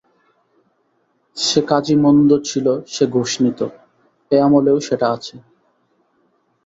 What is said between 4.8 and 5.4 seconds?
সেটা আছে।